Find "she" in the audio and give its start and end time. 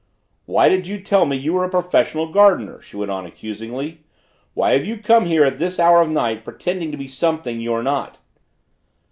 2.81-2.97